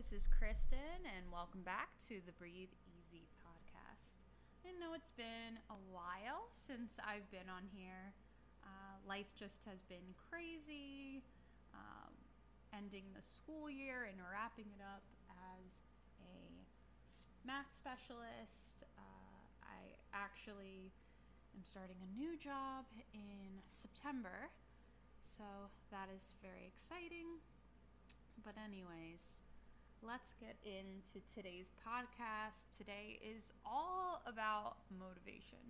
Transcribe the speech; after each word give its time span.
this 0.00 0.16
is 0.16 0.32
Kristen, 0.32 1.04
and 1.04 1.28
welcome 1.28 1.60
back 1.60 1.92
to 2.08 2.24
the 2.24 2.32
Breathe 2.40 2.72
Easy 2.88 3.28
podcast. 3.44 4.24
I 4.64 4.72
know 4.80 4.96
it's 4.96 5.12
been 5.12 5.60
a 5.68 5.76
while 5.92 6.48
since 6.48 6.96
I've 7.04 7.28
been 7.28 7.52
on 7.52 7.68
here. 7.68 8.16
Uh, 8.64 8.96
life 9.04 9.36
just 9.36 9.60
has 9.68 9.84
been 9.92 10.16
crazy, 10.16 11.20
um, 11.76 12.16
ending 12.72 13.12
the 13.12 13.20
school 13.20 13.68
year 13.68 14.08
and 14.08 14.16
wrapping 14.24 14.72
it 14.72 14.80
up 14.80 15.04
as 15.28 15.68
a 16.24 16.32
math 17.44 17.68
specialist. 17.68 18.88
Uh, 18.96 19.36
I 19.68 20.00
actually 20.16 20.96
am 21.52 21.60
starting 21.60 22.00
a 22.00 22.08
new 22.16 22.40
job 22.40 22.88
in 23.12 23.60
September, 23.68 24.48
so 25.20 25.44
that 25.92 26.08
is 26.08 26.40
very 26.40 26.64
exciting. 26.64 27.44
But, 28.40 28.56
anyways, 28.56 29.44
let's 30.00 30.32
get 30.40 30.56
into 30.64 31.20
today's 31.28 31.72
podcast. 31.84 32.72
Today 32.76 33.20
is 33.20 33.52
all 33.68 34.24
about 34.24 34.80
motivation. 34.96 35.60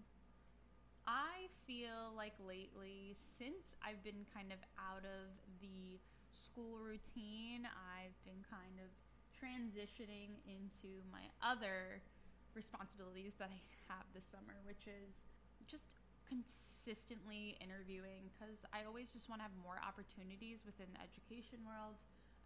I 1.06 1.50
feel 1.66 2.14
like 2.14 2.38
lately, 2.38 3.10
since 3.18 3.74
I've 3.82 3.98
been 4.06 4.22
kind 4.30 4.54
of 4.54 4.62
out 4.78 5.02
of 5.02 5.34
the 5.58 5.98
school 6.30 6.78
routine, 6.78 7.66
I've 7.66 8.14
been 8.22 8.38
kind 8.46 8.78
of 8.78 8.94
transitioning 9.34 10.38
into 10.46 11.02
my 11.10 11.26
other 11.42 11.98
responsibilities 12.54 13.34
that 13.42 13.50
I 13.50 13.58
have 13.90 14.06
this 14.14 14.30
summer, 14.30 14.62
which 14.62 14.86
is 14.86 15.26
just 15.66 15.90
consistently 16.30 17.58
interviewing 17.58 18.30
because 18.30 18.62
I 18.70 18.86
always 18.86 19.10
just 19.10 19.26
want 19.26 19.42
to 19.42 19.50
have 19.50 19.56
more 19.58 19.82
opportunities 19.82 20.62
within 20.62 20.86
the 20.94 21.02
education 21.02 21.66
world 21.66 21.98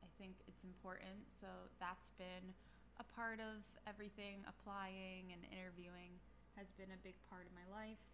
I 0.04 0.08
think 0.20 0.36
it's 0.44 0.64
important. 0.68 1.24
So 1.32 1.48
that's 1.80 2.12
been 2.20 2.52
a 3.00 3.06
part 3.16 3.40
of 3.40 3.64
everything. 3.88 4.44
Applying 4.44 5.32
and 5.32 5.40
interviewing 5.48 6.20
has 6.60 6.76
been 6.76 6.92
a 6.92 7.00
big 7.00 7.16
part 7.32 7.48
of 7.48 7.52
my 7.56 7.64
life. 7.72 8.04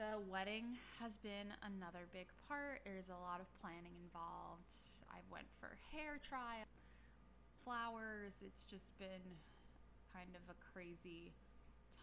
The 0.00 0.24
wedding 0.24 0.80
has 0.98 1.20
been 1.20 1.52
another 1.60 2.08
big 2.16 2.32
part. 2.48 2.80
There's 2.88 3.12
a 3.12 3.20
lot 3.20 3.44
of 3.44 3.46
planning 3.60 3.92
involved. 4.00 4.72
I 5.12 5.20
went 5.28 5.46
for 5.60 5.76
hair 5.92 6.16
trial, 6.24 6.64
flowers. 7.60 8.40
It's 8.40 8.64
just 8.64 8.96
been 8.98 9.36
kind 10.16 10.32
of 10.32 10.48
a 10.48 10.56
crazy 10.72 11.30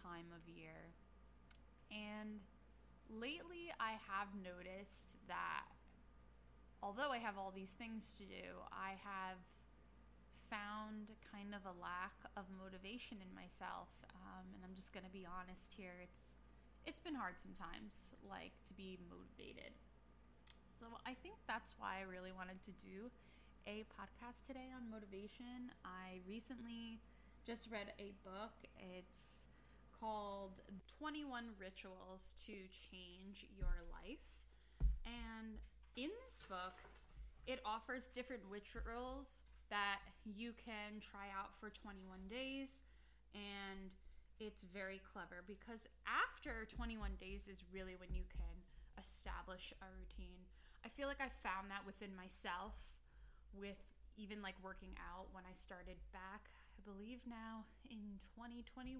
time 0.06 0.30
of 0.38 0.46
year. 0.46 0.94
And 1.90 2.38
lately, 3.10 3.74
I 3.82 3.98
have 4.06 4.30
noticed 4.38 5.18
that 5.28 5.66
although 6.82 7.12
I 7.12 7.18
have 7.20 7.38
all 7.38 7.52
these 7.54 7.76
things 7.78 8.14
to 8.18 8.24
do, 8.24 8.64
I 8.72 8.96
have 9.04 9.40
found 10.50 11.14
kind 11.30 11.54
of 11.54 11.62
a 11.66 11.76
lack 11.78 12.18
of 12.36 12.50
motivation 12.58 13.22
in 13.22 13.30
myself. 13.36 13.90
Um, 14.10 14.50
and 14.56 14.66
I'm 14.66 14.74
just 14.74 14.94
going 14.94 15.06
to 15.06 15.14
be 15.14 15.26
honest 15.26 15.74
here. 15.78 16.02
It's 16.02 16.40
it's 16.88 17.00
been 17.00 17.14
hard 17.14 17.36
sometimes, 17.38 18.16
like 18.26 18.56
to 18.66 18.74
be 18.74 18.98
motivated. 19.12 19.76
So 20.80 20.88
I 21.06 21.14
think 21.14 21.36
that's 21.46 21.76
why 21.78 22.00
I 22.00 22.10
really 22.10 22.32
wanted 22.32 22.64
to 22.64 22.72
do 22.72 23.12
a 23.68 23.86
podcast 23.94 24.48
today 24.48 24.72
on 24.74 24.90
motivation. 24.90 25.76
I 25.84 26.24
recently 26.26 26.98
just 27.46 27.70
read 27.70 27.92
a 28.00 28.16
book. 28.24 28.56
It's 28.80 29.50
called 30.00 30.62
21 30.98 31.52
Rituals 31.60 32.34
to 32.48 32.54
Change 32.72 33.46
Your 33.54 33.84
Life. 33.92 34.24
And 35.06 35.60
in 35.96 36.10
this 36.26 36.44
book, 36.48 36.78
it 37.48 37.60
offers 37.66 38.08
different 38.08 38.42
rituals 38.50 39.44
that 39.70 40.00
you 40.26 40.54
can 40.54 41.00
try 41.00 41.30
out 41.34 41.54
for 41.60 41.70
21 41.70 42.20
days 42.30 42.84
and 43.34 43.90
it's 44.40 44.64
very 44.74 45.02
clever 45.14 45.44
because 45.46 45.88
after 46.08 46.66
21 46.66 47.12
days 47.20 47.48
is 47.48 47.64
really 47.74 47.96
when 48.00 48.10
you 48.14 48.24
can 48.32 48.56
establish 48.98 49.74
a 49.82 49.88
routine. 49.94 50.42
I 50.86 50.90
feel 50.90 51.08
like 51.08 51.22
I 51.22 51.30
found 51.44 51.70
that 51.70 51.86
within 51.86 52.16
myself 52.16 52.74
with 53.54 53.78
even 54.18 54.42
like 54.42 54.56
working 54.64 54.96
out 55.00 55.28
when 55.32 55.44
I 55.46 55.54
started 55.54 55.98
back, 56.12 56.50
I 56.78 56.82
believe 56.88 57.20
now 57.28 57.66
in 57.90 58.20
2021 58.36 59.00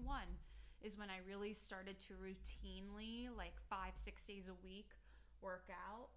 is 0.82 0.96
when 0.96 1.10
I 1.10 1.20
really 1.26 1.52
started 1.52 1.98
to 2.08 2.14
routinely 2.16 3.28
like 3.36 3.56
5 3.68 3.94
6 3.94 4.26
days 4.26 4.48
a 4.48 4.56
week 4.64 4.88
work 5.42 5.68
out 5.72 6.08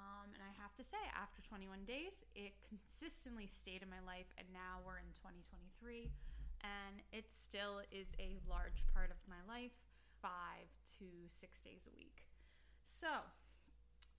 um, 0.00 0.32
and 0.32 0.40
I 0.40 0.52
have 0.56 0.72
to 0.80 0.84
say, 0.84 1.00
after 1.12 1.44
21 1.44 1.84
days, 1.84 2.24
it 2.32 2.56
consistently 2.64 3.44
stayed 3.44 3.84
in 3.84 3.92
my 3.92 4.00
life, 4.00 4.32
and 4.40 4.48
now 4.48 4.80
we're 4.80 4.96
in 4.96 5.12
2023, 5.12 6.08
and 6.64 7.04
it 7.12 7.28
still 7.28 7.84
is 7.92 8.16
a 8.16 8.40
large 8.48 8.88
part 8.96 9.12
of 9.12 9.20
my 9.28 9.40
life, 9.44 9.76
five 10.24 10.72
to 10.96 11.04
six 11.28 11.60
days 11.60 11.84
a 11.84 11.92
week. 11.92 12.24
So, 12.84 13.28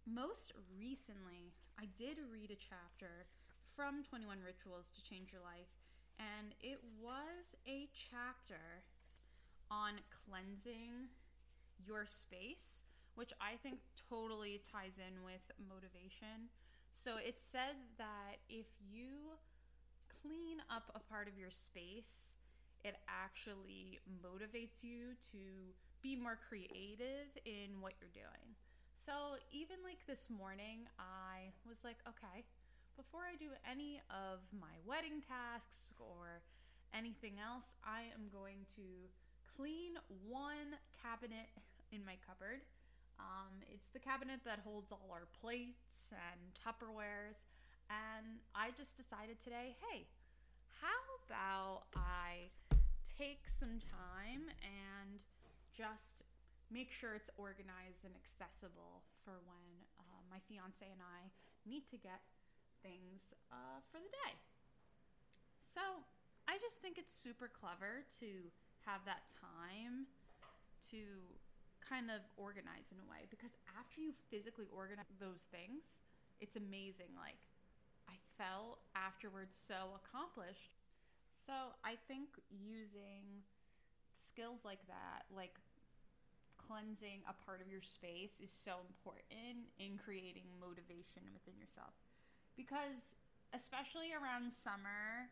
most 0.05 0.53
recently, 0.77 1.53
I 1.81 1.89
did 1.97 2.21
read 2.29 2.53
a 2.53 2.59
chapter 2.61 3.25
from 3.73 4.05
21 4.05 4.37
Rituals 4.45 4.93
to 4.93 5.01
Change 5.01 5.33
Your 5.33 5.41
Life, 5.41 5.73
and 6.21 6.53
it 6.61 6.77
was 7.01 7.57
a 7.65 7.89
chapter 7.89 8.85
on 9.69 9.97
cleansing 10.13 11.09
your 11.81 12.05
space 12.05 12.83
which 13.15 13.33
I 13.41 13.57
think 13.61 13.79
totally 14.09 14.61
ties 14.71 14.99
in 14.99 15.23
with 15.23 15.41
motivation. 15.69 16.49
So 16.93 17.17
it 17.17 17.35
said 17.39 17.75
that 17.97 18.39
if 18.49 18.67
you 18.91 19.37
clean 20.21 20.61
up 20.69 20.91
a 20.95 20.99
part 20.99 21.27
of 21.27 21.37
your 21.37 21.51
space, 21.51 22.35
it 22.83 22.95
actually 23.07 23.99
motivates 24.23 24.83
you 24.83 25.13
to 25.31 25.73
be 26.01 26.15
more 26.15 26.37
creative 26.49 27.29
in 27.45 27.79
what 27.79 27.93
you're 27.99 28.13
doing. 28.13 28.55
So 28.97 29.37
even 29.51 29.77
like 29.83 30.05
this 30.07 30.29
morning, 30.29 30.85
I 30.99 31.53
was 31.67 31.83
like, 31.83 31.97
okay, 32.07 32.45
before 32.97 33.21
I 33.21 33.37
do 33.37 33.49
any 33.69 34.01
of 34.09 34.39
my 34.53 34.77
wedding 34.85 35.21
tasks 35.25 35.91
or 35.97 36.41
anything 36.93 37.37
else, 37.41 37.75
I 37.83 38.13
am 38.13 38.29
going 38.31 38.65
to 38.75 39.09
clean 39.55 39.97
one 40.27 40.77
cabinet 41.01 41.49
in 41.91 42.05
my 42.05 42.15
cupboard 42.25 42.61
um, 43.19 43.51
it's 43.67 43.89
the 43.89 43.99
cabinet 43.99 44.41
that 44.45 44.59
holds 44.63 44.91
all 44.91 45.09
our 45.11 45.27
plates 45.41 46.13
and 46.13 46.39
Tupperwares. 46.55 47.47
And 47.89 48.39
I 48.55 48.71
just 48.77 48.95
decided 48.95 49.39
today 49.39 49.75
hey, 49.89 50.07
how 50.79 51.01
about 51.27 51.91
I 51.95 52.49
take 53.03 53.45
some 53.45 53.77
time 53.83 54.47
and 54.63 55.19
just 55.75 56.23
make 56.71 56.91
sure 56.91 57.13
it's 57.13 57.29
organized 57.37 58.07
and 58.07 58.15
accessible 58.15 59.03
for 59.23 59.43
when 59.43 59.67
uh, 59.99 60.23
my 60.31 60.39
fiance 60.47 60.87
and 60.87 61.03
I 61.03 61.27
need 61.67 61.83
to 61.91 61.97
get 61.99 62.23
things 62.81 63.35
uh, 63.51 63.83
for 63.91 63.99
the 63.99 64.09
day. 64.25 64.39
So 65.61 65.83
I 66.47 66.57
just 66.59 66.81
think 66.81 66.97
it's 66.97 67.13
super 67.13 67.51
clever 67.51 68.07
to 68.19 68.49
have 68.87 69.05
that 69.05 69.29
time 69.35 70.07
to 70.89 71.03
kind 71.81 72.09
of 72.09 72.21
organize 72.37 72.89
in 72.93 72.99
a 73.01 73.07
way 73.09 73.27
because 73.29 73.51
after 73.77 73.99
you 73.99 74.13
physically 74.29 74.69
organize 74.71 75.09
those 75.19 75.45
things, 75.51 76.01
it's 76.39 76.55
amazing. 76.55 77.13
Like, 77.17 77.41
I 78.09 78.15
felt 78.37 78.79
afterwards 78.95 79.55
so 79.55 79.97
accomplished. 79.99 80.77
So, 81.37 81.53
I 81.83 81.97
think 82.07 82.29
using 82.49 83.43
skills 84.13 84.61
like 84.63 84.81
that, 84.87 85.25
like 85.33 85.57
cleansing 86.57 87.25
a 87.27 87.35
part 87.45 87.61
of 87.61 87.67
your 87.67 87.81
space, 87.81 88.39
is 88.39 88.51
so 88.51 88.81
important 88.87 89.67
in 89.79 89.97
creating 89.97 90.45
motivation 90.61 91.25
within 91.33 91.57
yourself. 91.59 91.93
Because, 92.55 93.17
especially 93.53 94.13
around 94.13 94.53
summer, 94.53 95.29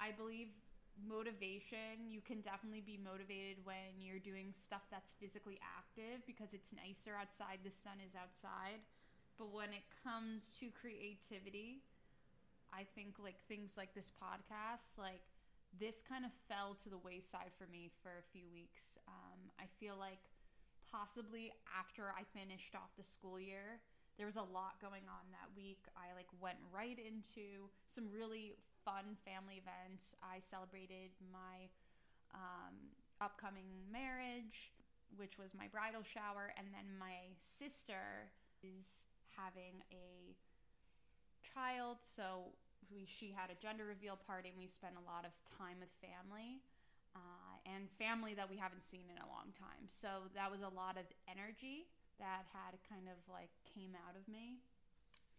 I 0.00 0.10
believe 0.10 0.48
motivation. 0.96 2.08
You 2.08 2.20
can 2.20 2.40
definitely 2.40 2.82
be 2.82 2.98
motivated 2.98 3.64
when 3.64 4.00
you're 4.00 4.22
doing 4.22 4.52
stuff 4.56 4.82
that's 4.90 5.12
physically 5.12 5.58
active 5.62 6.24
because 6.26 6.52
it's 6.52 6.72
nicer 6.72 7.12
outside 7.18 7.60
the 7.64 7.70
sun 7.70 7.98
is 8.04 8.14
outside. 8.14 8.80
But 9.38 9.52
when 9.52 9.70
it 9.72 9.84
comes 10.04 10.50
to 10.60 10.70
creativity 10.70 11.82
i 12.72 12.82
think 12.94 13.14
like 13.22 13.36
things 13.48 13.74
like 13.76 13.94
this 13.94 14.10
podcast 14.10 14.96
like 14.98 15.20
this 15.78 16.02
kind 16.02 16.24
of 16.24 16.32
fell 16.48 16.74
to 16.74 16.88
the 16.90 16.98
wayside 16.98 17.52
for 17.56 17.66
me 17.72 17.90
for 18.02 18.10
a 18.20 18.24
few 18.32 18.44
weeks. 18.52 18.98
Um, 19.08 19.52
i 19.60 19.64
feel 19.80 19.96
like 19.98 20.20
possibly 20.90 21.52
after 21.78 22.12
i 22.12 22.24
finished 22.36 22.74
off 22.74 22.92
the 22.96 23.04
school 23.04 23.40
year 23.40 23.80
there 24.16 24.26
was 24.26 24.36
a 24.36 24.44
lot 24.44 24.80
going 24.80 25.04
on 25.08 25.24
that 25.32 25.48
week. 25.56 25.84
I 25.96 26.14
like 26.14 26.28
went 26.40 26.58
right 26.72 26.98
into 26.98 27.70
some 27.88 28.08
really 28.12 28.54
fun 28.84 29.16
family 29.24 29.60
events. 29.62 30.14
I 30.22 30.38
celebrated 30.40 31.10
my 31.32 31.70
um, 32.34 32.74
upcoming 33.20 33.66
marriage, 33.90 34.72
which 35.16 35.38
was 35.38 35.54
my 35.54 35.68
bridal 35.68 36.02
shower, 36.02 36.52
and 36.58 36.66
then 36.72 36.86
my 36.98 37.32
sister 37.38 38.30
is 38.62 39.04
having 39.36 39.82
a 39.90 40.36
child, 41.42 41.98
so 42.00 42.52
we, 42.92 43.06
she 43.06 43.32
had 43.34 43.50
a 43.50 43.56
gender 43.56 43.84
reveal 43.84 44.16
party 44.16 44.50
and 44.50 44.58
we 44.58 44.66
spent 44.66 44.94
a 45.00 45.04
lot 45.08 45.24
of 45.24 45.32
time 45.48 45.80
with 45.80 45.88
family 46.04 46.60
uh, 47.16 47.56
and 47.64 47.88
family 47.96 48.34
that 48.34 48.48
we 48.48 48.56
haven't 48.56 48.84
seen 48.84 49.08
in 49.08 49.16
a 49.16 49.28
long 49.28 49.48
time. 49.56 49.88
So 49.88 50.28
that 50.34 50.50
was 50.50 50.60
a 50.60 50.68
lot 50.68 50.96
of 51.00 51.04
energy 51.24 51.88
that 52.18 52.48
had 52.52 52.76
kind 52.88 53.08
of 53.08 53.16
like 53.30 53.52
came 53.62 53.94
out 54.08 54.16
of 54.16 54.24
me. 54.28 54.60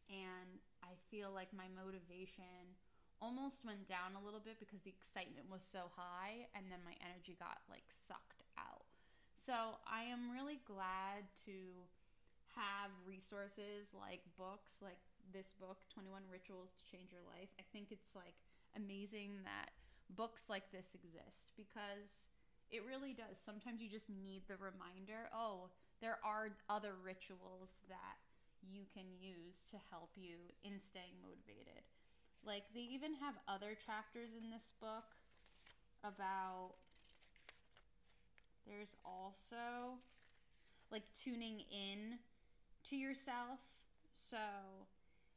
And 0.10 0.62
I 0.84 0.94
feel 1.10 1.31
like 1.31 1.50
my 1.56 1.70
motivation 1.72 2.75
almost 3.22 3.64
went 3.64 3.88
down 3.88 4.20
a 4.20 4.24
little 4.24 4.44
bit 4.44 4.60
because 4.60 4.84
the 4.84 4.92
excitement 4.92 5.48
was 5.48 5.64
so 5.64 5.88
high 5.96 6.46
and 6.52 6.68
then 6.68 6.84
my 6.84 6.94
energy 7.00 7.40
got 7.40 7.64
like 7.72 7.88
sucked 7.88 8.44
out. 8.60 8.84
So 9.34 9.80
I 9.88 10.04
am 10.08 10.31
really 10.31 10.60
glad 10.68 11.25
to 11.48 11.88
have 12.56 12.94
resources 13.06 13.90
like 13.94 14.22
books 14.38 14.78
like 14.81 15.02
this 15.34 15.54
book 15.58 15.81
21 15.94 16.22
rituals 16.30 16.69
to 16.78 16.84
change 16.86 17.10
your 17.10 17.26
life 17.26 17.50
i 17.58 17.66
think 17.74 17.90
it's 17.90 18.14
like 18.14 18.38
amazing 18.78 19.42
that 19.42 19.74
books 20.14 20.50
like 20.50 20.69
this 20.69 20.94
exist 20.94 21.50
because 21.58 22.30
it 22.69 22.86
really 22.86 23.14
does 23.14 23.38
sometimes 23.38 23.81
you 23.81 23.90
just 23.90 24.10
need 24.10 24.46
the 24.46 24.58
reminder 24.62 25.30
oh 25.34 25.69
there 26.04 26.20
are 26.20 26.52
other 26.68 27.00
rituals 27.00 27.80
that 27.88 28.20
you 28.62 28.84
can 28.94 29.08
use 29.24 29.64
to 29.72 29.78
help 29.90 30.12
you 30.16 30.36
in 30.64 30.80
staying 30.80 31.16
motivated 31.24 31.84
like 32.46 32.64
they 32.74 32.82
even 32.82 33.14
have 33.16 33.36
other 33.48 33.76
chapters 33.86 34.32
in 34.36 34.52
this 34.52 34.74
book 34.82 35.16
about 36.04 36.72
there's 38.68 38.96
also 39.06 39.98
like 40.92 41.04
tuning 41.16 41.62
in 41.72 42.20
to 42.90 42.96
yourself. 42.96 43.60
So 44.14 44.38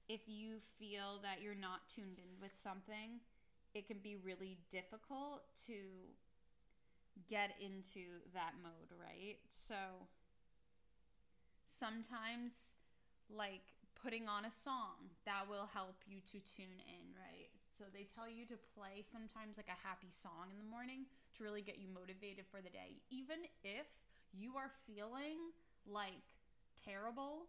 if 0.09 0.21
you 0.27 0.57
feel 0.79 1.21
that 1.23 1.43
you're 1.43 1.55
not 1.55 1.89
tuned 1.95 2.19
in 2.19 2.41
with 2.41 2.53
something, 2.63 3.21
it 3.75 3.87
can 3.87 3.99
be 4.03 4.17
really 4.17 4.59
difficult 4.71 5.43
to 5.67 5.75
get 7.29 7.51
into 7.61 8.21
that 8.35 8.53
mode, 8.63 8.93
right? 9.01 9.37
So 9.49 9.75
sometimes, 11.67 12.75
like 13.31 13.63
putting 13.95 14.29
on 14.29 14.45
a 14.45 14.51
song, 14.51 15.11
that 15.27 15.45
will 15.49 15.69
help 15.73 15.99
you 16.07 16.23
to 16.33 16.39
tune 16.47 16.79
in, 16.87 17.05
right? 17.15 17.51
So 17.77 17.85
they 17.93 18.09
tell 18.09 18.31
you 18.31 18.47
to 18.49 18.57
play 18.73 19.05
sometimes 19.05 19.61
like 19.61 19.69
a 19.69 19.77
happy 19.85 20.09
song 20.09 20.49
in 20.49 20.57
the 20.57 20.71
morning 20.71 21.05
to 21.37 21.45
really 21.45 21.61
get 21.61 21.77
you 21.77 21.93
motivated 21.93 22.49
for 22.49 22.65
the 22.65 22.73
day. 22.73 22.97
Even 23.11 23.45
if 23.61 23.85
you 24.33 24.57
are 24.57 24.73
feeling 24.89 25.53
like 25.85 26.25
terrible, 26.81 27.45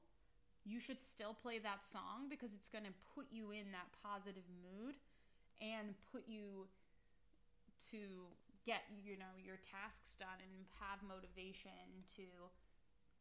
you 0.67 0.79
should 0.83 0.99
still 0.99 1.31
play 1.31 1.59
that 1.63 1.83
song 1.83 2.27
because 2.27 2.51
it's 2.51 2.67
going 2.67 2.83
to 2.83 2.95
put 3.15 3.31
you 3.31 3.55
in 3.55 3.71
that 3.71 3.87
positive 4.03 4.43
mood 4.59 4.99
and 5.63 5.95
put 6.11 6.27
you 6.27 6.67
to 7.91 8.27
get 8.67 8.83
you 8.99 9.15
know 9.15 9.31
your 9.39 9.55
tasks 9.63 10.19
done 10.19 10.43
and 10.43 10.67
have 10.83 10.99
motivation 11.07 12.03
to 12.19 12.27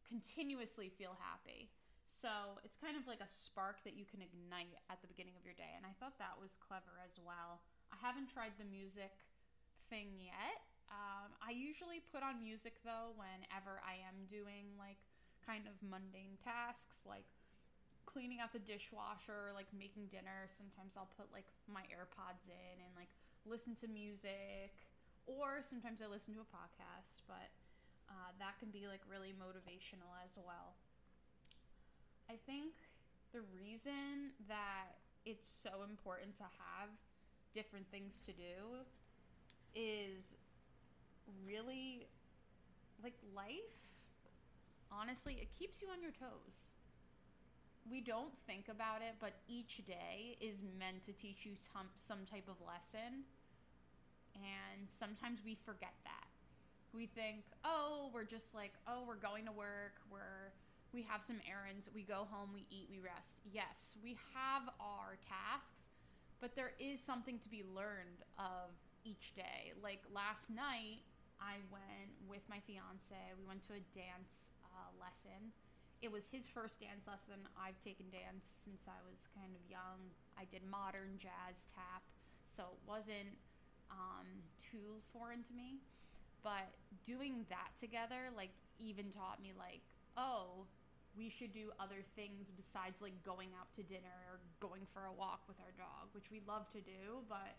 continuously 0.08 0.88
feel 0.88 1.18
happy. 1.18 1.70
So 2.06 2.62
it's 2.62 2.78
kind 2.78 2.94
of 2.94 3.06
like 3.10 3.18
a 3.18 3.26
spark 3.26 3.82
that 3.82 3.98
you 3.98 4.06
can 4.06 4.22
ignite 4.22 4.78
at 4.86 5.02
the 5.02 5.10
beginning 5.10 5.34
of 5.34 5.42
your 5.42 5.58
day. 5.58 5.74
And 5.74 5.82
I 5.82 5.92
thought 5.98 6.18
that 6.22 6.38
was 6.38 6.54
clever 6.62 7.02
as 7.02 7.18
well. 7.18 7.60
I 7.90 7.98
haven't 7.98 8.30
tried 8.30 8.54
the 8.62 8.68
music 8.68 9.26
thing 9.90 10.14
yet. 10.22 10.62
Um, 10.86 11.34
I 11.42 11.50
usually 11.50 11.98
put 12.14 12.22
on 12.22 12.38
music 12.38 12.78
though 12.86 13.10
whenever 13.18 13.82
I 13.82 13.98
am 14.06 14.30
doing 14.30 14.70
like 14.78 15.02
kind 15.42 15.66
of 15.66 15.74
mundane 15.82 16.38
tasks 16.46 17.02
like 17.02 17.26
cleaning 18.06 18.38
out 18.40 18.54
the 18.54 18.62
dishwasher, 18.62 19.50
like 19.52 19.66
making 19.74 20.06
dinner. 20.08 20.46
Sometimes 20.46 20.94
I'll 20.94 21.10
put 21.18 21.26
like 21.34 21.50
my 21.66 21.82
AirPods 21.90 22.46
in 22.48 22.76
and 22.80 22.92
like 22.94 23.10
listen 23.44 23.74
to 23.82 23.90
music, 23.90 24.72
or 25.26 25.60
sometimes 25.60 26.00
I 26.00 26.06
listen 26.06 26.32
to 26.38 26.40
a 26.40 26.50
podcast, 26.54 27.26
but 27.26 27.50
uh, 28.08 28.30
that 28.38 28.58
can 28.58 28.70
be 28.70 28.86
like 28.86 29.00
really 29.10 29.34
motivational 29.34 30.12
as 30.24 30.36
well. 30.36 30.74
I 32.30 32.34
think 32.46 32.72
the 33.32 33.40
reason 33.54 34.32
that 34.48 34.98
it's 35.24 35.48
so 35.48 35.82
important 35.88 36.36
to 36.36 36.44
have 36.44 36.90
different 37.52 37.86
things 37.90 38.22
to 38.26 38.32
do 38.32 38.84
is 39.74 40.36
really 41.46 42.06
like 43.02 43.14
life 43.34 43.86
honestly, 44.90 45.38
it 45.40 45.48
keeps 45.58 45.82
you 45.82 45.88
on 45.88 46.02
your 46.02 46.12
toes. 46.12 46.74
We 47.88 48.00
don't 48.00 48.32
think 48.46 48.68
about 48.68 49.00
it, 49.02 49.14
but 49.20 49.34
each 49.48 49.86
day 49.86 50.36
is 50.40 50.56
meant 50.78 51.04
to 51.04 51.12
teach 51.12 51.46
you 51.46 51.52
some, 51.54 51.86
some 51.94 52.26
type 52.30 52.48
of 52.48 52.56
lesson. 52.66 53.24
And 54.34 54.88
sometimes 54.88 55.40
we 55.44 55.54
forget 55.54 55.94
that. 56.04 56.35
We 56.96 57.06
think, 57.06 57.44
oh, 57.64 58.10
we're 58.14 58.24
just 58.24 58.54
like, 58.54 58.72
oh, 58.88 59.04
we're 59.06 59.20
going 59.20 59.44
to 59.44 59.52
work, 59.52 60.00
we're 60.10 60.52
we 60.94 61.02
have 61.02 61.22
some 61.22 61.36
errands, 61.44 61.90
we 61.94 62.02
go 62.02 62.26
home, 62.30 62.48
we 62.54 62.64
eat, 62.70 62.88
we 62.88 63.00
rest. 63.04 63.44
Yes, 63.52 63.96
we 64.02 64.16
have 64.32 64.62
our 64.80 65.20
tasks, 65.20 65.92
but 66.40 66.56
there 66.56 66.72
is 66.80 66.98
something 66.98 67.38
to 67.40 67.48
be 67.50 67.62
learned 67.74 68.24
of 68.38 68.72
each 69.04 69.34
day. 69.36 69.76
Like 69.82 70.00
last 70.08 70.48
night, 70.48 71.04
I 71.36 71.60
went 71.68 72.16
with 72.24 72.40
my 72.48 72.64
fiance. 72.64 73.12
We 73.36 73.44
went 73.44 73.60
to 73.68 73.76
a 73.76 73.82
dance 73.92 74.56
uh, 74.72 74.88
lesson. 74.96 75.52
It 76.00 76.08
was 76.08 76.28
his 76.28 76.48
first 76.48 76.80
dance 76.80 77.04
lesson. 77.04 77.44
I've 77.60 77.76
taken 77.84 78.06
dance 78.08 78.48
since 78.48 78.88
I 78.88 78.96
was 79.04 79.28
kind 79.36 79.52
of 79.52 79.60
young. 79.68 80.00
I 80.40 80.48
did 80.48 80.64
modern 80.64 81.20
jazz 81.20 81.68
tap, 81.68 82.08
so 82.44 82.72
it 82.72 82.80
wasn't 82.88 83.36
um, 83.92 84.28
too 84.56 85.00
foreign 85.12 85.42
to 85.44 85.52
me. 85.52 85.80
But 86.46 86.70
doing 87.02 87.42
that 87.50 87.74
together, 87.74 88.30
like, 88.38 88.54
even 88.78 89.10
taught 89.10 89.42
me, 89.42 89.50
like, 89.58 89.82
oh, 90.14 90.70
we 91.18 91.26
should 91.26 91.50
do 91.50 91.72
other 91.80 92.04
things 92.14 92.52
besides 92.54 93.00
like 93.00 93.16
going 93.24 93.48
out 93.56 93.72
to 93.74 93.82
dinner 93.82 94.14
or 94.28 94.38
going 94.60 94.84
for 94.92 95.08
a 95.08 95.14
walk 95.16 95.40
with 95.48 95.56
our 95.64 95.72
dog, 95.74 96.12
which 96.12 96.28
we 96.30 96.44
love 96.44 96.68
to 96.76 96.80
do, 96.84 97.24
but 97.24 97.56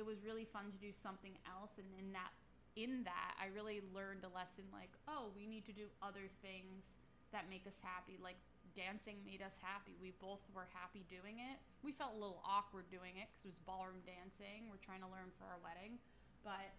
it 0.00 0.02
was 0.02 0.24
really 0.24 0.48
fun 0.48 0.72
to 0.72 0.80
do 0.80 0.88
something 0.88 1.36
else 1.44 1.76
and 1.76 1.86
in 2.00 2.08
that 2.16 2.32
in 2.78 3.02
that, 3.02 3.34
I 3.36 3.50
really 3.50 3.82
learned 3.90 4.22
a 4.22 4.30
lesson 4.30 4.62
like, 4.70 4.94
oh, 5.10 5.34
we 5.34 5.44
need 5.44 5.66
to 5.66 5.74
do 5.74 5.90
other 6.00 6.30
things 6.40 7.02
that 7.34 7.50
make 7.50 7.66
us 7.66 7.82
happy. 7.82 8.14
Like 8.22 8.38
dancing 8.78 9.18
made 9.26 9.42
us 9.42 9.58
happy. 9.58 9.98
We 9.98 10.14
both 10.22 10.40
were 10.54 10.70
happy 10.70 11.02
doing 11.10 11.42
it. 11.42 11.58
We 11.82 11.90
felt 11.90 12.14
a 12.14 12.20
little 12.20 12.40
awkward 12.46 12.86
doing 12.88 13.18
it 13.18 13.26
because 13.34 13.42
it 13.44 13.50
was 13.58 13.60
ballroom 13.66 14.00
dancing. 14.06 14.70
We're 14.70 14.82
trying 14.82 15.02
to 15.02 15.10
learn 15.10 15.34
for 15.34 15.50
our 15.50 15.58
wedding, 15.60 15.98
but 16.46 16.70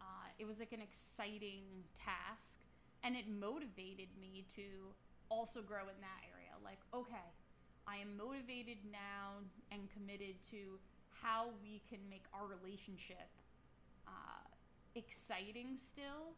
uh, 0.00 0.28
it 0.38 0.46
was 0.46 0.58
like 0.58 0.72
an 0.72 0.80
exciting 0.80 1.62
task, 1.98 2.58
and 3.02 3.16
it 3.16 3.24
motivated 3.28 4.08
me 4.20 4.44
to 4.56 4.94
also 5.30 5.60
grow 5.62 5.82
in 5.82 5.98
that 6.00 6.20
area. 6.32 6.52
Like, 6.64 6.78
okay, 6.94 7.28
I 7.86 7.96
am 7.96 8.16
motivated 8.16 8.78
now 8.90 9.44
and 9.72 9.88
committed 9.92 10.36
to 10.50 10.78
how 11.22 11.50
we 11.62 11.82
can 11.88 11.98
make 12.10 12.24
our 12.32 12.46
relationship 12.46 13.28
uh, 14.06 14.44
exciting 14.94 15.76
still 15.76 16.34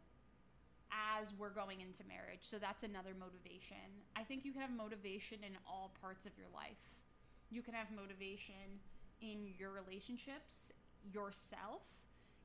as 0.91 1.33
we're 1.39 1.51
going 1.51 1.81
into 1.81 2.03
marriage. 2.09 2.43
So 2.43 2.59
that's 2.59 2.83
another 2.83 3.15
motivation. 3.19 3.77
I 4.17 4.23
think 4.25 4.45
you 4.45 4.53
can 4.53 4.61
have 4.61 4.75
motivation 4.75 5.39
in 5.47 5.57
all 5.67 5.93
parts 6.01 6.27
of 6.27 6.33
your 6.37 6.49
life. 6.55 6.83
You 7.51 7.63
can 7.63 7.75
have 7.75 7.87
motivation 7.95 8.81
in 9.21 9.55
your 9.59 9.71
relationships, 9.71 10.73
yourself. 11.13 11.87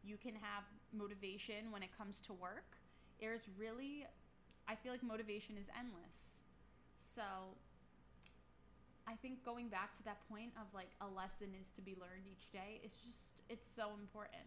You 0.06 0.18
can 0.18 0.36
have 0.36 0.64
motivation 0.94 1.72
when 1.72 1.82
it 1.82 1.90
comes 1.98 2.22
to 2.22 2.34
work. 2.34 2.78
There's 3.20 3.50
really, 3.58 4.06
I 4.68 4.76
feel 4.76 4.92
like 4.92 5.04
motivation 5.04 5.58
is 5.58 5.66
endless. 5.78 6.40
So 6.98 7.24
I 9.08 9.16
think 9.22 9.44
going 9.44 9.68
back 9.70 9.96
to 9.98 10.04
that 10.04 10.18
point 10.30 10.52
of 10.58 10.68
like 10.74 10.90
a 11.02 11.08
lesson 11.08 11.50
is 11.60 11.70
to 11.76 11.82
be 11.82 11.96
learned 12.00 12.30
each 12.30 12.52
day, 12.52 12.82
it's 12.84 12.98
just, 12.98 13.42
it's 13.50 13.68
so 13.68 13.90
important. 14.00 14.46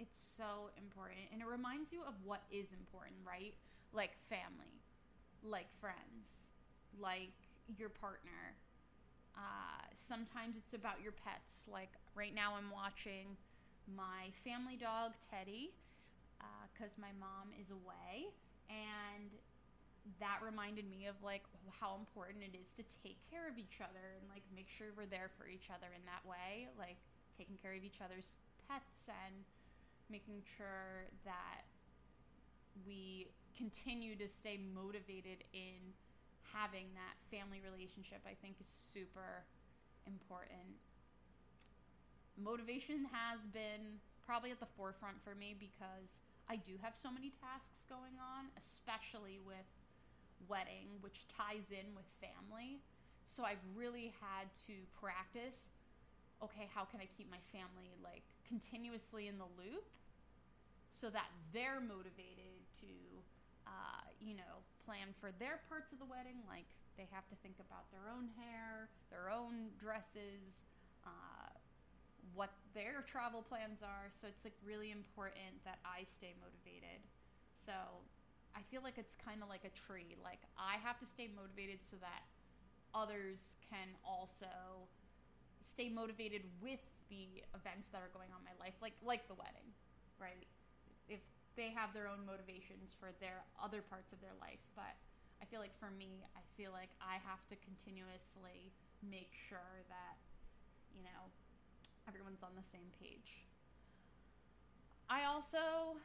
It's 0.00 0.18
so 0.18 0.70
important. 0.78 1.20
And 1.32 1.42
it 1.42 1.46
reminds 1.46 1.92
you 1.92 2.00
of 2.06 2.14
what 2.24 2.42
is 2.50 2.66
important, 2.72 3.18
right? 3.26 3.54
Like 3.92 4.16
family, 4.28 4.82
like 5.42 5.66
friends, 5.80 6.50
like 6.98 7.34
your 7.76 7.88
partner. 7.88 8.56
Uh, 9.36 9.82
sometimes 9.94 10.56
it's 10.56 10.74
about 10.74 11.02
your 11.02 11.12
pets. 11.12 11.66
Like 11.70 11.90
right 12.14 12.34
now, 12.34 12.54
I'm 12.56 12.70
watching 12.70 13.36
my 13.96 14.30
family 14.44 14.76
dog, 14.76 15.12
Teddy, 15.30 15.72
because 16.72 16.94
uh, 16.98 17.02
my 17.04 17.12
mom 17.18 17.52
is 17.60 17.70
away. 17.70 18.32
And 18.70 19.30
that 20.20 20.40
reminded 20.44 20.88
me 20.88 21.06
of 21.06 21.16
like 21.22 21.44
how 21.80 21.96
important 22.00 22.40
it 22.42 22.56
is 22.56 22.72
to 22.74 22.82
take 23.04 23.18
care 23.30 23.48
of 23.48 23.58
each 23.58 23.80
other 23.84 24.16
and 24.16 24.24
like 24.32 24.42
make 24.54 24.68
sure 24.68 24.88
we're 24.96 25.08
there 25.10 25.28
for 25.36 25.46
each 25.46 25.68
other 25.68 25.92
in 25.92 26.00
that 26.08 26.24
way 26.24 26.68
like 26.80 26.96
taking 27.36 27.56
care 27.60 27.76
of 27.76 27.84
each 27.84 28.00
other's 28.00 28.36
pets 28.64 29.12
and 29.12 29.44
making 30.08 30.40
sure 30.56 31.12
that 31.28 31.68
we 32.86 33.28
continue 33.56 34.14
to 34.16 34.28
stay 34.28 34.58
motivated 34.74 35.44
in 35.52 35.92
having 36.52 36.86
that 36.94 37.16
family 37.30 37.60
relationship, 37.60 38.20
I 38.24 38.34
think 38.40 38.56
is 38.60 38.68
super 38.68 39.44
important. 40.06 40.78
Motivation 42.42 43.06
has 43.12 43.46
been 43.46 44.00
probably 44.24 44.50
at 44.50 44.60
the 44.60 44.70
forefront 44.76 45.16
for 45.22 45.34
me 45.34 45.56
because 45.58 46.22
I 46.48 46.56
do 46.56 46.72
have 46.82 46.96
so 46.96 47.10
many 47.10 47.32
tasks 47.40 47.84
going 47.88 48.16
on, 48.20 48.46
especially 48.56 49.38
with 49.44 49.68
wedding, 50.48 50.88
which 51.00 51.26
ties 51.28 51.70
in 51.70 51.94
with 51.94 52.06
family. 52.20 52.80
So 53.24 53.44
I've 53.44 53.62
really 53.76 54.12
had 54.20 54.48
to 54.66 54.74
practice 54.98 55.70
okay, 56.42 56.70
how 56.72 56.84
can 56.84 57.00
I 57.00 57.08
keep 57.16 57.30
my 57.30 57.42
family 57.50 57.90
like 58.02 58.22
continuously 58.46 59.26
in 59.26 59.38
the 59.38 59.50
loop 59.58 59.84
so 60.90 61.10
that 61.10 61.28
they're 61.52 61.82
motivated 61.82 62.62
to, 62.80 62.94
uh, 63.66 64.06
you 64.20 64.34
know, 64.34 64.62
plan 64.86 65.12
for 65.20 65.30
their 65.38 65.60
parts 65.68 65.92
of 65.92 65.98
the 65.98 66.06
wedding? 66.06 66.38
Like 66.46 66.66
they 66.96 67.06
have 67.10 67.26
to 67.28 67.36
think 67.42 67.58
about 67.58 67.90
their 67.90 68.06
own 68.06 68.30
hair, 68.38 68.88
their 69.10 69.30
own 69.30 69.74
dresses, 69.78 70.66
uh, 71.02 71.50
what 72.34 72.50
their 72.74 73.04
travel 73.06 73.42
plans 73.42 73.82
are. 73.82 74.08
So 74.12 74.26
it's 74.28 74.44
like 74.44 74.56
really 74.64 74.90
important 74.90 75.62
that 75.64 75.78
I 75.84 76.04
stay 76.04 76.34
motivated. 76.40 77.00
So 77.54 77.72
I 78.54 78.62
feel 78.70 78.82
like 78.82 78.98
it's 78.98 79.14
kind 79.14 79.42
of 79.42 79.48
like 79.48 79.64
a 79.64 79.72
tree. 79.74 80.16
Like 80.22 80.40
I 80.56 80.80
have 80.82 80.98
to 80.98 81.06
stay 81.06 81.28
motivated 81.30 81.82
so 81.82 81.96
that 82.00 82.26
others 82.94 83.56
can 83.68 83.92
also 84.02 84.50
stay 85.60 85.88
motivated 85.88 86.42
with 86.62 86.80
the 87.08 87.44
events 87.56 87.88
that 87.92 88.00
are 88.00 88.12
going 88.12 88.28
on 88.32 88.40
in 88.44 88.48
my 88.48 88.56
life, 88.58 88.76
like 88.80 88.96
like 89.04 89.28
the 89.28 89.36
wedding, 89.36 89.68
right? 90.20 90.48
If 91.08 91.20
they 91.56 91.72
have 91.74 91.92
their 91.92 92.08
own 92.08 92.24
motivations 92.24 92.94
for 92.96 93.10
their 93.20 93.44
other 93.58 93.82
parts 93.82 94.12
of 94.12 94.20
their 94.20 94.36
life, 94.40 94.60
but 94.76 94.96
I 95.40 95.46
feel 95.46 95.62
like 95.62 95.74
for 95.78 95.90
me, 95.94 96.26
I 96.34 96.42
feel 96.58 96.74
like 96.74 96.90
I 96.98 97.22
have 97.22 97.42
to 97.48 97.56
continuously 97.62 98.74
make 99.02 99.30
sure 99.34 99.86
that 99.88 100.18
you 100.90 101.02
know 101.06 101.30
everyone's 102.38 102.56
on 102.56 102.62
the 102.62 102.68
same 102.68 102.90
page. 103.00 103.44
I 105.08 105.24
also 105.24 105.96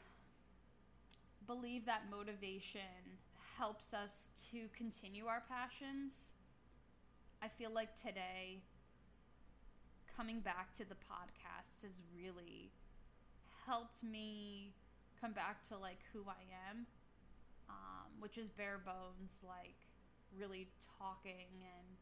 believe 1.45 1.85
that 1.85 2.03
motivation 2.09 3.17
helps 3.57 3.93
us 3.93 4.29
to 4.51 4.67
continue 4.75 5.25
our 5.25 5.43
passions. 5.49 6.31
I 7.41 7.47
feel 7.47 7.71
like 7.71 7.99
today 7.99 8.61
coming 10.15 10.39
back 10.39 10.71
to 10.77 10.87
the 10.87 10.95
podcast 10.95 11.83
has 11.83 12.01
really 12.15 12.71
helped 13.65 14.03
me 14.03 14.73
come 15.19 15.33
back 15.33 15.67
to 15.69 15.77
like 15.77 15.99
who 16.13 16.23
I 16.27 16.43
am, 16.69 16.85
um, 17.69 18.11
which 18.19 18.37
is 18.37 18.49
bare 18.49 18.79
bones, 18.83 19.39
like 19.43 19.75
really 20.37 20.67
talking 20.99 21.49
and 21.61 21.97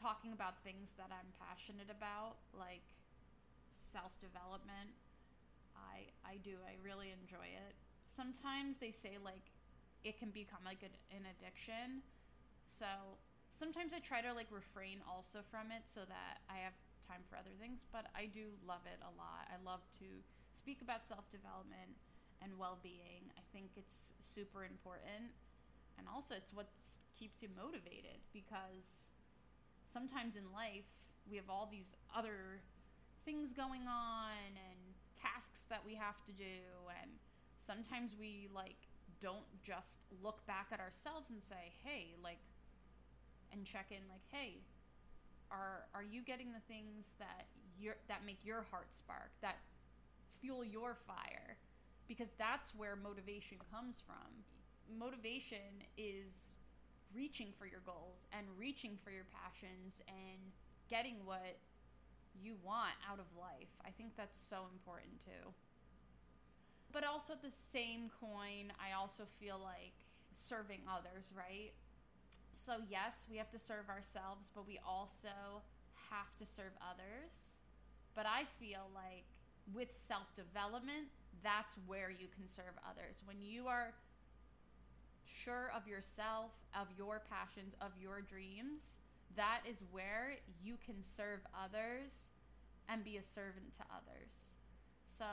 talking 0.00 0.32
about 0.32 0.62
things 0.64 0.94
that 0.98 1.10
I'm 1.10 1.32
passionate 1.38 1.90
about, 1.90 2.36
like 2.58 2.82
self 3.92 4.16
development. 4.18 4.96
I 5.76 6.08
I 6.24 6.40
do. 6.40 6.56
I 6.64 6.80
really 6.80 7.12
enjoy 7.12 7.46
it. 7.52 7.76
Sometimes 8.02 8.78
they 8.80 8.90
say 8.90 9.20
like 9.22 9.52
it 10.02 10.18
can 10.18 10.30
become 10.30 10.64
like 10.64 10.82
an, 10.82 10.94
an 11.12 11.28
addiction. 11.30 12.02
So 12.64 13.20
sometimes 13.52 13.92
I 13.92 14.00
try 14.00 14.24
to 14.24 14.32
like 14.32 14.48
refrain 14.50 14.98
also 15.06 15.44
from 15.52 15.70
it 15.70 15.84
so 15.84 16.02
that 16.08 16.42
I 16.48 16.58
have 16.64 16.74
time 17.06 17.22
for 17.28 17.36
other 17.36 17.54
things, 17.60 17.84
but 17.92 18.08
I 18.16 18.26
do 18.26 18.56
love 18.66 18.82
it 18.88 18.98
a 19.04 19.12
lot. 19.14 19.46
I 19.52 19.60
love 19.62 19.84
to 20.00 20.08
speak 20.50 20.80
about 20.82 21.04
self 21.04 21.30
development 21.30 21.94
and 22.40 22.56
well 22.58 22.78
being. 22.82 23.30
I 23.36 23.42
think 23.52 23.76
it's 23.76 24.14
super 24.18 24.64
important. 24.64 25.30
And 25.98 26.08
also, 26.08 26.34
it's 26.34 26.52
what 26.56 26.72
keeps 27.14 27.42
you 27.42 27.48
motivated 27.54 28.18
because 28.32 29.12
sometimes 29.84 30.36
in 30.36 30.50
life, 30.50 30.88
we 31.30 31.36
have 31.36 31.48
all 31.48 31.68
these 31.70 31.94
other 32.16 32.64
things 33.24 33.52
going 33.52 33.86
on 33.88 34.36
and 34.54 34.78
tasks 35.14 35.66
that 35.70 35.82
we 35.84 35.94
have 35.94 36.24
to 36.26 36.32
do. 36.32 36.88
And 37.00 37.10
sometimes 37.56 38.14
we 38.18 38.48
like 38.54 38.76
don't 39.20 39.46
just 39.62 40.04
look 40.22 40.44
back 40.46 40.68
at 40.72 40.80
ourselves 40.80 41.30
and 41.30 41.42
say, 41.42 41.72
hey, 41.84 42.14
like, 42.22 42.38
and 43.52 43.64
check 43.64 43.86
in, 43.90 44.02
like, 44.10 44.24
hey, 44.30 44.62
are 45.52 45.84
are 45.94 46.02
you 46.02 46.22
getting 46.22 46.52
the 46.52 46.64
things 46.66 47.12
that 47.18 47.46
you 47.78 47.92
that 48.08 48.24
make 48.24 48.38
your 48.42 48.64
heart 48.70 48.92
spark 48.92 49.30
that 49.42 49.58
fuel 50.40 50.64
your 50.64 50.96
fire 51.06 51.56
because 52.08 52.28
that's 52.38 52.74
where 52.74 52.96
motivation 52.96 53.58
comes 53.70 54.02
from 54.04 54.32
motivation 54.98 55.84
is 55.96 56.52
reaching 57.14 57.48
for 57.58 57.66
your 57.66 57.80
goals 57.84 58.26
and 58.32 58.46
reaching 58.58 58.98
for 59.04 59.10
your 59.10 59.26
passions 59.30 60.00
and 60.08 60.40
getting 60.88 61.16
what 61.24 61.56
you 62.40 62.54
want 62.62 62.94
out 63.10 63.18
of 63.18 63.26
life 63.38 63.70
i 63.86 63.90
think 63.90 64.16
that's 64.16 64.38
so 64.38 64.64
important 64.72 65.20
too 65.24 65.52
but 66.92 67.04
also 67.04 67.32
at 67.32 67.42
the 67.42 67.50
same 67.50 68.10
coin 68.20 68.72
i 68.80 68.92
also 68.98 69.24
feel 69.40 69.58
like 69.62 69.94
serving 70.32 70.80
others 70.88 71.30
right 71.36 71.72
so, 72.54 72.74
yes, 72.88 73.26
we 73.30 73.36
have 73.38 73.50
to 73.50 73.58
serve 73.58 73.88
ourselves, 73.88 74.50
but 74.54 74.66
we 74.66 74.78
also 74.86 75.62
have 76.10 76.34
to 76.38 76.46
serve 76.46 76.72
others. 76.82 77.58
But 78.14 78.26
I 78.26 78.44
feel 78.60 78.90
like 78.94 79.24
with 79.74 79.94
self 79.94 80.34
development, 80.34 81.08
that's 81.42 81.76
where 81.86 82.10
you 82.10 82.26
can 82.34 82.46
serve 82.46 82.76
others. 82.88 83.22
When 83.24 83.40
you 83.40 83.68
are 83.68 83.94
sure 85.26 85.70
of 85.74 85.88
yourself, 85.88 86.50
of 86.78 86.88
your 86.96 87.22
passions, 87.30 87.74
of 87.80 87.92
your 88.00 88.20
dreams, 88.20 88.98
that 89.36 89.60
is 89.68 89.82
where 89.90 90.36
you 90.62 90.76
can 90.84 91.02
serve 91.02 91.40
others 91.52 92.30
and 92.88 93.04
be 93.04 93.16
a 93.16 93.22
servant 93.22 93.72
to 93.74 93.84
others. 93.90 94.56
So 95.04 95.24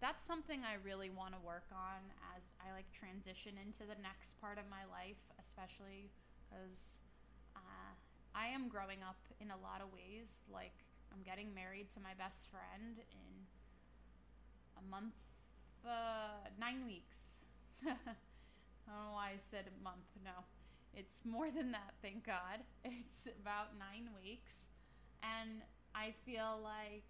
that's 0.00 0.24
something 0.24 0.62
I 0.64 0.76
really 0.84 1.10
want 1.10 1.34
to 1.34 1.40
work 1.44 1.66
on 1.72 2.00
as 2.36 2.42
I 2.60 2.72
like 2.74 2.86
transition 2.92 3.54
into 3.60 3.84
the 3.84 4.00
next 4.02 4.40
part 4.40 4.58
of 4.58 4.64
my 4.70 4.84
life, 4.90 5.20
especially 5.40 6.10
because 6.48 7.00
uh, 7.56 7.92
I 8.34 8.48
am 8.48 8.68
growing 8.68 9.02
up 9.02 9.18
in 9.40 9.50
a 9.50 9.58
lot 9.58 9.80
of 9.82 9.92
ways. 9.92 10.44
Like, 10.52 10.74
I'm 11.12 11.22
getting 11.22 11.52
married 11.54 11.90
to 11.94 12.00
my 12.00 12.14
best 12.18 12.48
friend 12.50 12.98
in 12.98 13.32
a 14.78 14.84
month, 14.90 15.14
uh, 15.86 16.46
nine 16.58 16.86
weeks. 16.86 17.42
I 17.86 17.94
don't 18.86 19.04
know 19.04 19.14
why 19.14 19.34
I 19.34 19.38
said 19.38 19.66
a 19.66 19.84
month. 19.84 20.06
No, 20.24 20.44
it's 20.94 21.20
more 21.24 21.50
than 21.50 21.72
that, 21.72 21.94
thank 22.02 22.26
God. 22.26 22.60
It's 22.84 23.28
about 23.40 23.78
nine 23.78 24.08
weeks. 24.22 24.68
And 25.22 25.62
I 25.94 26.14
feel 26.24 26.60
like 26.62 27.06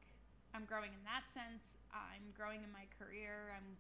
I'm 0.55 0.65
growing 0.65 0.91
in 0.93 1.05
that 1.05 1.29
sense. 1.29 1.77
I'm 1.93 2.33
growing 2.37 2.65
in 2.65 2.73
my 2.73 2.87
career. 2.99 3.53
I'm 3.57 3.77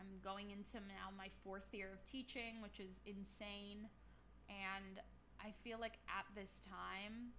I'm 0.00 0.16
going 0.24 0.50
into 0.50 0.80
now 0.88 1.12
my 1.16 1.28
fourth 1.44 1.68
year 1.72 1.90
of 1.92 2.04
teaching, 2.10 2.62
which 2.62 2.80
is 2.80 3.00
insane. 3.04 3.84
And 4.48 5.00
I 5.40 5.52
feel 5.62 5.78
like 5.78 5.98
at 6.08 6.24
this 6.34 6.62
time, 6.64 7.32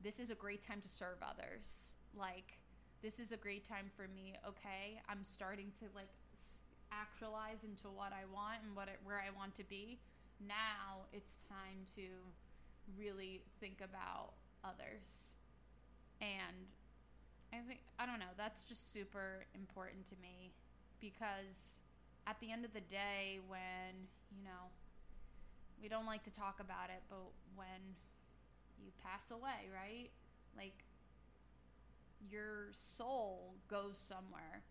this 0.00 0.20
is 0.20 0.30
a 0.30 0.34
great 0.34 0.62
time 0.62 0.80
to 0.80 0.88
serve 0.88 1.18
others. 1.22 1.94
Like, 2.16 2.58
this 3.02 3.18
is 3.18 3.32
a 3.32 3.36
great 3.36 3.68
time 3.68 3.90
for 3.96 4.06
me. 4.14 4.34
Okay, 4.46 5.00
I'm 5.08 5.24
starting 5.24 5.72
to 5.80 5.86
like 5.94 6.08
actualize 6.92 7.64
into 7.64 7.88
what 7.88 8.12
I 8.12 8.24
want 8.32 8.62
and 8.64 8.76
what 8.76 8.88
it, 8.88 8.98
where 9.02 9.18
I 9.18 9.36
want 9.36 9.56
to 9.56 9.64
be. 9.64 9.98
Now 10.46 11.06
it's 11.12 11.38
time 11.48 11.86
to 11.96 12.02
really 12.98 13.42
think 13.60 13.80
about 13.82 14.32
others. 14.64 15.34
And 16.20 16.66
I 17.52 17.58
think 17.66 17.80
I 17.98 18.06
don't 18.06 18.18
know, 18.18 18.34
that's 18.36 18.64
just 18.64 18.92
super 18.92 19.46
important 19.54 20.06
to 20.08 20.16
me 20.20 20.52
because 21.00 21.80
at 22.26 22.38
the 22.40 22.50
end 22.50 22.64
of 22.64 22.72
the 22.72 22.80
day 22.80 23.40
when, 23.48 24.08
you 24.36 24.42
know, 24.44 24.72
we 25.80 25.88
don't 25.88 26.06
like 26.06 26.22
to 26.24 26.32
talk 26.32 26.60
about 26.60 26.88
it, 26.88 27.02
but 27.10 27.18
when 27.54 27.94
you 28.82 28.90
pass 29.02 29.30
away, 29.30 29.68
right? 29.72 30.10
Like 30.56 30.84
your 32.30 32.68
soul 32.72 33.54
goes 33.68 33.98
somewhere. 33.98 34.62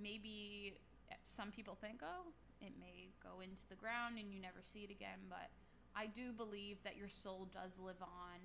Maybe 0.00 0.78
some 1.24 1.50
people 1.50 1.76
think, 1.80 2.00
oh, 2.02 2.32
it 2.60 2.72
may 2.80 3.10
go 3.22 3.40
into 3.40 3.62
the 3.68 3.76
ground 3.76 4.18
and 4.18 4.32
you 4.32 4.40
never 4.40 4.62
see 4.62 4.82
it 4.84 4.90
again, 4.90 5.18
but 5.28 5.50
I 5.94 6.06
do 6.06 6.32
believe 6.32 6.78
that 6.84 6.96
your 6.96 7.08
soul 7.08 7.48
does 7.52 7.78
live 7.78 8.00
on. 8.02 8.38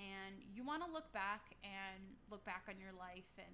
And 0.00 0.40
you 0.54 0.64
want 0.64 0.82
to 0.84 0.90
look 0.90 1.12
back 1.12 1.52
and 1.62 2.00
look 2.30 2.44
back 2.44 2.64
on 2.68 2.80
your 2.80 2.96
life 2.96 3.28
and 3.36 3.52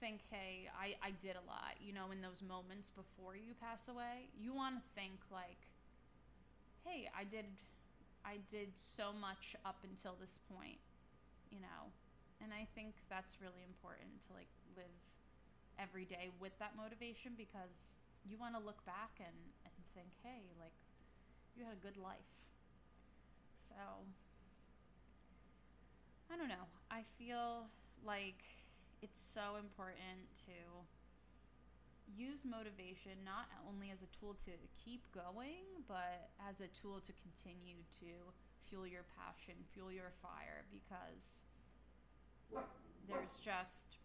think, 0.00 0.24
hey, 0.30 0.72
I, 0.72 0.96
I 1.04 1.12
did 1.20 1.36
a 1.36 1.44
lot, 1.44 1.76
you 1.78 1.92
know, 1.92 2.10
in 2.10 2.24
those 2.24 2.40
moments 2.40 2.88
before 2.88 3.36
you 3.36 3.52
pass 3.60 3.88
away. 3.88 4.32
You 4.32 4.54
want 4.56 4.80
to 4.80 4.82
think, 4.96 5.20
like, 5.30 5.60
hey, 6.84 7.08
I 7.12 7.24
did 7.24 7.44
I 8.24 8.36
did 8.52 8.76
so 8.76 9.12
much 9.16 9.56
up 9.64 9.80
until 9.84 10.16
this 10.20 10.38
point, 10.52 10.80
you 11.50 11.60
know. 11.60 11.88
And 12.42 12.52
I 12.52 12.66
think 12.74 12.96
that's 13.08 13.40
really 13.40 13.64
important 13.64 14.20
to 14.28 14.32
like 14.32 14.48
live 14.76 14.92
every 15.78 16.04
day 16.04 16.28
with 16.40 16.52
that 16.58 16.76
motivation 16.76 17.32
because 17.36 17.96
you 18.28 18.36
want 18.38 18.54
to 18.54 18.60
look 18.60 18.84
back 18.84 19.18
and, 19.18 19.36
and 19.64 19.74
think, 19.94 20.08
hey, 20.22 20.52
like 20.58 20.74
you 21.56 21.64
had 21.64 21.74
a 21.74 21.82
good 21.82 21.96
life. 21.96 22.32
So 23.58 23.74
I 26.32 26.36
don't 26.36 26.48
know. 26.48 26.68
I 26.90 27.02
feel 27.18 27.66
like 28.04 28.42
it's 29.02 29.20
so 29.20 29.56
important 29.58 30.30
to 30.46 30.56
use 32.16 32.44
motivation 32.44 33.12
not 33.24 33.46
only 33.68 33.90
as 33.90 34.02
a 34.02 34.10
tool 34.18 34.34
to 34.44 34.52
keep 34.74 35.00
going, 35.14 35.62
but 35.86 36.30
as 36.48 36.60
a 36.60 36.68
tool 36.68 37.00
to 37.00 37.12
continue 37.22 37.78
to 38.00 38.10
fuel 38.68 38.86
your 38.86 39.04
passion, 39.16 39.54
fuel 39.72 39.92
your 39.92 40.10
fire, 40.22 40.66
because 40.70 41.42
there's 43.08 43.38
just 43.38 43.99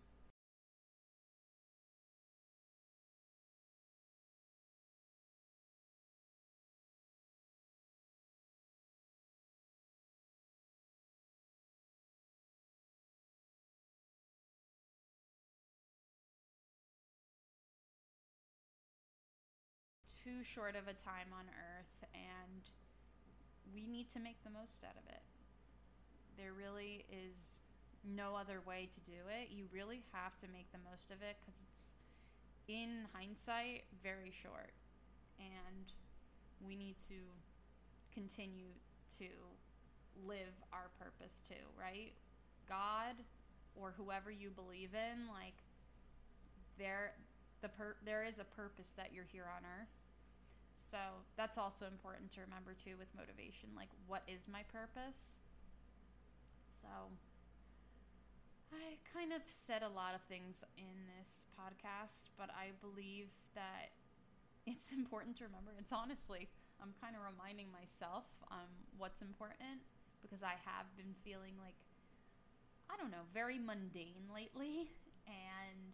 too 20.25 20.41
short 20.41 20.73
of 20.73 20.89
a 20.89 20.97
time 20.97 21.29
on 21.29 21.45
earth 21.53 22.09
and 22.17 22.65
we 23.73 23.85
need 23.85 24.09
to 24.09 24.19
make 24.19 24.41
the 24.43 24.49
most 24.49 24.83
out 24.83 24.97
of 24.97 25.05
it. 25.13 25.21
There 26.37 26.53
really 26.57 27.05
is 27.13 27.61
no 28.01 28.35
other 28.35 28.61
way 28.65 28.89
to 28.89 28.99
do 29.05 29.21
it. 29.29 29.53
You 29.53 29.65
really 29.71 30.01
have 30.13 30.35
to 30.37 30.47
make 30.51 30.71
the 30.71 30.81
most 30.89 31.11
of 31.11 31.21
it 31.21 31.37
because 31.41 31.61
it's, 31.71 31.93
in 32.67 33.05
hindsight, 33.13 33.85
very 34.01 34.33
short. 34.33 34.73
And 35.37 35.93
we 36.65 36.75
need 36.75 36.95
to 37.09 37.21
continue 38.11 38.73
to 39.19 39.29
live 40.25 40.57
our 40.73 40.89
purpose 40.97 41.43
too, 41.47 41.65
right? 41.79 42.13
God 42.67 43.13
or 43.75 43.93
whoever 43.95 44.31
you 44.31 44.49
believe 44.49 44.95
in, 44.95 45.27
like, 45.27 45.61
there 46.79 47.13
the 47.61 47.69
per- 47.69 47.95
there 48.03 48.23
is 48.23 48.39
a 48.39 48.43
purpose 48.43 48.91
that 48.97 49.11
you're 49.13 49.27
here 49.31 49.45
on 49.55 49.63
earth 49.63 50.04
so 50.77 50.97
that's 51.37 51.57
also 51.57 51.85
important 51.87 52.31
to 52.33 52.41
remember 52.41 52.73
too 52.73 52.95
with 52.97 53.07
motivation. 53.15 53.69
Like, 53.75 53.89
what 54.07 54.23
is 54.27 54.47
my 54.51 54.63
purpose? 54.71 55.39
So 56.81 56.89
I 58.73 58.99
kind 59.13 59.33
of 59.33 59.41
said 59.47 59.83
a 59.83 59.89
lot 59.89 60.15
of 60.15 60.21
things 60.21 60.63
in 60.77 61.07
this 61.17 61.45
podcast, 61.55 62.29
but 62.37 62.49
I 62.51 62.75
believe 62.81 63.29
that 63.55 63.95
it's 64.65 64.91
important 64.99 65.37
to 65.37 65.45
remember. 65.45 65.71
It's 65.79 65.93
honestly, 65.93 66.49
I'm 66.81 66.93
kind 67.01 67.15
of 67.15 67.21
reminding 67.23 67.71
myself 67.71 68.25
um, 68.51 68.69
what's 68.97 69.21
important 69.21 69.81
because 70.21 70.43
I 70.43 70.59
have 70.65 70.89
been 70.97 71.13
feeling 71.23 71.53
like, 71.61 71.75
I 72.89 72.97
don't 72.97 73.11
know, 73.11 73.25
very 73.33 73.59
mundane 73.59 74.27
lately. 74.33 74.91
And 75.27 75.93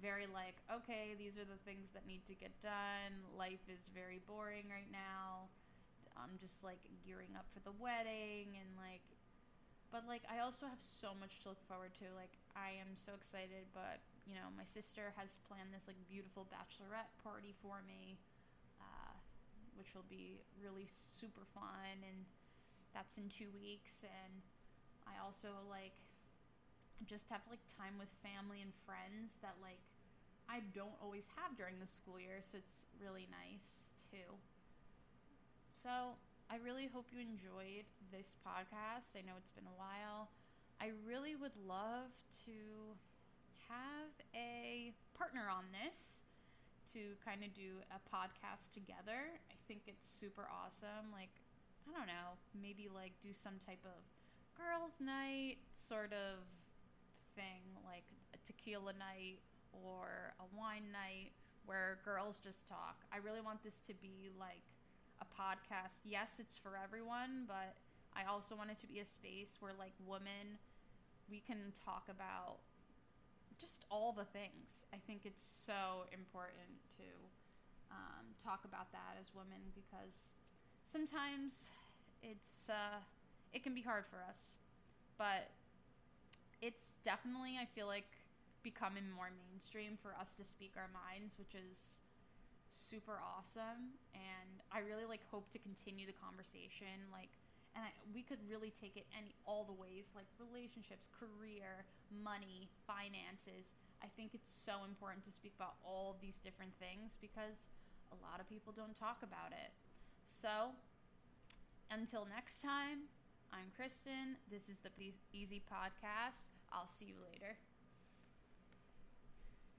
very 0.00 0.26
like, 0.30 0.56
okay, 0.70 1.14
these 1.18 1.36
are 1.36 1.48
the 1.48 1.60
things 1.68 1.90
that 1.94 2.06
need 2.06 2.22
to 2.26 2.34
get 2.34 2.54
done. 2.62 3.12
Life 3.36 3.62
is 3.68 3.90
very 3.92 4.22
boring 4.26 4.66
right 4.70 4.88
now. 4.90 5.50
I'm 6.18 6.34
just 6.42 6.66
like 6.66 6.82
gearing 7.06 7.34
up 7.38 7.46
for 7.54 7.62
the 7.62 7.74
wedding 7.78 8.58
and 8.58 8.70
like 8.74 9.06
but 9.88 10.04
like 10.04 10.26
I 10.28 10.44
also 10.44 10.68
have 10.68 10.82
so 10.82 11.16
much 11.16 11.40
to 11.42 11.54
look 11.54 11.62
forward 11.64 11.94
to. 12.02 12.06
Like 12.12 12.34
I 12.52 12.76
am 12.76 12.92
so 12.98 13.16
excited, 13.16 13.64
but 13.72 14.02
you 14.28 14.36
know, 14.36 14.52
my 14.52 14.66
sister 14.66 15.16
has 15.16 15.40
planned 15.48 15.72
this 15.72 15.88
like 15.88 15.96
beautiful 16.10 16.44
bachelorette 16.52 17.08
party 17.24 17.56
for 17.62 17.80
me. 17.86 18.20
Uh, 18.82 19.14
which 19.78 19.94
will 19.94 20.06
be 20.10 20.42
really 20.58 20.90
super 20.90 21.46
fun 21.54 22.02
and 22.02 22.26
that's 22.92 23.16
in 23.16 23.30
2 23.30 23.46
weeks 23.54 24.02
and 24.02 24.42
I 25.06 25.14
also 25.22 25.48
like 25.70 25.94
just 27.06 27.28
have 27.30 27.40
like 27.50 27.62
time 27.78 27.94
with 27.98 28.08
family 28.22 28.62
and 28.62 28.72
friends 28.86 29.38
that 29.42 29.54
like 29.62 29.80
I 30.48 30.64
don't 30.72 30.96
always 31.02 31.28
have 31.36 31.56
during 31.56 31.76
the 31.78 31.86
school 31.86 32.18
year, 32.18 32.40
so 32.40 32.56
it's 32.56 32.86
really 32.96 33.28
nice 33.28 33.92
too. 34.10 34.32
So, 35.76 36.16
I 36.50 36.56
really 36.64 36.88
hope 36.88 37.12
you 37.12 37.20
enjoyed 37.20 37.84
this 38.10 38.34
podcast. 38.40 39.12
I 39.14 39.20
know 39.20 39.36
it's 39.36 39.52
been 39.52 39.68
a 39.68 39.78
while. 39.78 40.32
I 40.80 40.90
really 41.06 41.36
would 41.36 41.54
love 41.68 42.08
to 42.48 42.96
have 43.68 44.08
a 44.34 44.92
partner 45.12 45.46
on 45.52 45.64
this 45.70 46.24
to 46.94 47.12
kind 47.22 47.44
of 47.44 47.52
do 47.52 47.84
a 47.92 48.00
podcast 48.08 48.72
together. 48.72 49.36
I 49.52 49.56
think 49.68 49.82
it's 49.86 50.08
super 50.08 50.48
awesome. 50.48 51.12
Like, 51.12 51.30
I 51.86 51.92
don't 51.92 52.08
know, 52.08 52.40
maybe 52.56 52.88
like 52.88 53.12
do 53.20 53.32
some 53.32 53.60
type 53.64 53.84
of 53.84 54.00
girls' 54.56 54.98
night 55.04 55.58
sort 55.72 56.12
of 56.12 56.40
thing, 57.38 57.62
like 57.86 58.02
a 58.34 58.38
tequila 58.42 58.92
night 58.98 59.38
or 59.70 60.34
a 60.42 60.46
wine 60.58 60.90
night 60.90 61.30
where 61.66 62.02
girls 62.04 62.42
just 62.42 62.66
talk. 62.66 63.06
I 63.14 63.18
really 63.22 63.40
want 63.40 63.62
this 63.62 63.78
to 63.86 63.94
be 63.94 64.34
like 64.34 64.66
a 65.22 65.26
podcast. 65.30 66.02
Yes, 66.02 66.42
it's 66.42 66.56
for 66.56 66.74
everyone, 66.74 67.46
but 67.46 67.78
I 68.16 68.26
also 68.26 68.56
want 68.58 68.70
it 68.70 68.78
to 68.78 68.88
be 68.88 68.98
a 68.98 69.04
space 69.04 69.58
where 69.60 69.72
like 69.78 69.94
women 70.02 70.58
we 71.30 71.38
can 71.38 71.70
talk 71.84 72.08
about 72.10 72.58
just 73.60 73.84
all 73.90 74.12
the 74.12 74.24
things. 74.24 74.86
I 74.92 74.98
think 75.06 75.22
it's 75.24 75.42
so 75.42 76.06
important 76.12 76.74
to 76.96 77.06
um, 77.90 78.24
talk 78.42 78.64
about 78.64 78.90
that 78.92 79.16
as 79.20 79.30
women 79.34 79.60
because 79.74 80.34
sometimes 80.84 81.70
it's 82.22 82.70
uh, 82.70 82.98
it 83.52 83.62
can 83.62 83.74
be 83.74 83.82
hard 83.82 84.04
for 84.06 84.18
us, 84.28 84.56
but 85.18 85.50
it's 86.68 87.00
definitely 87.00 87.56
I 87.56 87.64
feel 87.64 87.88
like 87.88 88.12
becoming 88.60 89.08
more 89.08 89.32
mainstream 89.32 89.96
for 89.96 90.12
us 90.20 90.36
to 90.36 90.44
speak 90.44 90.76
our 90.76 90.92
minds, 90.92 91.40
which 91.40 91.56
is 91.56 92.04
super 92.68 93.16
awesome. 93.24 93.96
And 94.12 94.60
I 94.68 94.84
really 94.84 95.08
like 95.08 95.24
hope 95.32 95.48
to 95.56 95.58
continue 95.58 96.04
the 96.04 96.12
conversation. 96.20 97.08
Like, 97.08 97.32
and 97.72 97.88
I, 97.88 97.90
we 98.12 98.20
could 98.20 98.44
really 98.44 98.68
take 98.68 99.00
it 99.00 99.08
any 99.16 99.32
all 99.48 99.64
the 99.64 99.72
ways 99.72 100.12
like 100.12 100.28
relationships, 100.36 101.08
career, 101.08 101.88
money, 102.12 102.68
finances. 102.84 103.72
I 104.04 104.12
think 104.12 104.36
it's 104.36 104.52
so 104.52 104.84
important 104.84 105.24
to 105.24 105.32
speak 105.32 105.56
about 105.56 105.80
all 105.80 106.12
of 106.12 106.20
these 106.20 106.36
different 106.36 106.76
things 106.76 107.16
because 107.16 107.72
a 108.12 108.18
lot 108.20 108.44
of 108.44 108.48
people 108.48 108.76
don't 108.76 108.94
talk 108.94 109.24
about 109.24 109.56
it. 109.56 109.72
So, 110.28 110.76
until 111.88 112.28
next 112.28 112.60
time, 112.60 113.08
I'm 113.48 113.72
Kristen. 113.72 114.36
This 114.52 114.68
is 114.68 114.84
the 114.84 114.92
Easy 115.32 115.62
Podcast. 115.64 116.57
I'll 116.72 116.86
see 116.86 117.06
you 117.06 117.14
later. 117.32 117.56